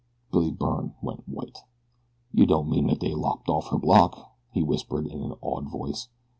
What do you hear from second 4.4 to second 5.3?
he whispered in